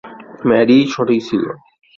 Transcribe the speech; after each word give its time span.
ম্যারিই 0.47 0.83
সঠিক 0.93 1.21
ছিল। 1.27 1.43